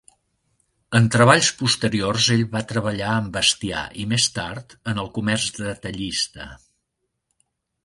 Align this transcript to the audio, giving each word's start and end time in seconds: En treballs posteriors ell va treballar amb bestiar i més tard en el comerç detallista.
En 0.99 1.09
treballs 1.15 1.49
posteriors 1.59 2.29
ell 2.37 2.41
va 2.55 2.63
treballar 2.71 3.11
amb 3.17 3.29
bestiar 3.37 3.83
i 4.05 4.07
més 4.15 4.27
tard 4.41 4.75
en 4.95 5.05
el 5.05 5.13
comerç 5.21 5.49
detallista. 5.61 6.51